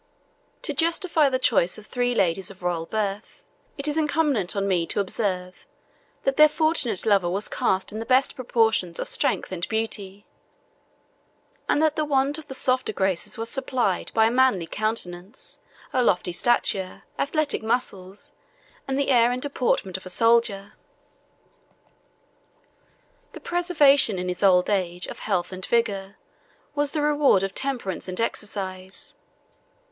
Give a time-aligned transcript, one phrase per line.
[0.63, 3.43] To justify the choice of three ladies of royal birth,
[3.77, 5.67] it is incumbent on me to observe,
[6.23, 10.25] that their fortunate lover was cast in the best proportions of strength and beauty;
[11.69, 15.59] and that the want of the softer graces was supplied by a manly countenance,
[15.93, 18.31] a lofty stature, athletic muscles,
[18.87, 20.73] and the air and deportment of a soldier.
[23.33, 26.17] The preservation, in his old age, of health and vigor,
[26.73, 29.13] was the reward of temperance and exercise.